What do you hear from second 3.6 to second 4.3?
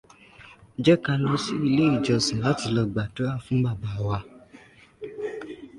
bàbá wa.